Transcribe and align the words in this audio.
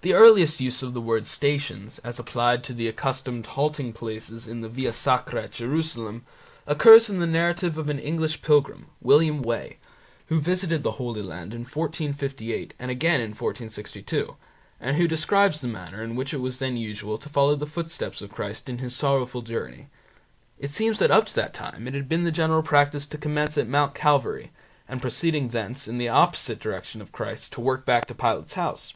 The 0.00 0.14
earliest 0.14 0.60
use 0.60 0.82
of 0.82 0.94
the 0.94 1.00
word 1.00 1.26
Stations, 1.28 2.00
as 2.00 2.18
applied 2.18 2.64
to 2.64 2.72
the 2.74 2.88
accustomed 2.88 3.46
halting 3.46 3.92
places 3.92 4.48
in 4.48 4.62
the 4.62 4.68
Via 4.68 4.92
Sacra 4.92 5.44
at 5.44 5.52
Jerusalem, 5.52 6.26
occurs 6.66 7.08
in 7.08 7.20
the 7.20 7.26
narrative 7.28 7.78
of 7.78 7.88
an 7.88 8.00
English 8.00 8.42
pilgrim, 8.42 8.86
William 9.00 9.42
Wey, 9.42 9.78
who 10.26 10.40
visited 10.40 10.82
the 10.82 10.98
Holy 10.98 11.22
Land 11.22 11.54
in 11.54 11.60
1458 11.60 12.74
and 12.80 12.90
again 12.90 13.20
in 13.20 13.28
1462, 13.30 14.34
and 14.80 14.96
who 14.96 15.06
describes 15.06 15.60
the 15.60 15.68
manner 15.68 16.02
in 16.02 16.16
which 16.16 16.34
it 16.34 16.40
was 16.40 16.58
then 16.58 16.76
usual 16.76 17.16
to 17.16 17.28
follow 17.28 17.54
the 17.54 17.64
footsteps 17.64 18.20
of 18.20 18.32
Christ 18.34 18.68
in 18.68 18.78
His 18.78 18.96
sorrowful 18.96 19.42
journey. 19.42 19.86
It 20.58 20.72
seems 20.72 20.98
that 20.98 21.12
up 21.12 21.26
to 21.26 21.34
that 21.36 21.54
time 21.54 21.86
it 21.86 21.94
had 21.94 22.08
been 22.08 22.24
the 22.24 22.32
general 22.32 22.64
practice 22.64 23.06
to 23.06 23.18
commence 23.18 23.56
at 23.56 23.68
Mount 23.68 23.94
Calvary, 23.94 24.50
and 24.88 25.00
proceeding 25.00 25.50
thence, 25.50 25.86
in 25.86 25.98
the 25.98 26.08
opposite 26.08 26.58
direction 26.58 26.98
to 27.00 27.06
Christ, 27.06 27.52
to 27.52 27.60
work 27.60 27.86
back 27.86 28.06
to 28.06 28.14
Pilate's 28.16 28.54
house. 28.54 28.94